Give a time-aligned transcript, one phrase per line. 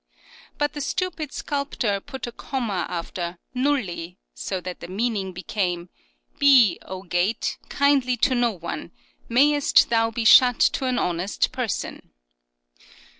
[0.57, 5.89] "but the stupid sculptor put a comma after" nulli," so that the meaning became"
[6.39, 8.89] Be, O gate, kindly to no one;
[9.29, 12.13] mayest thou be shut to an honest person."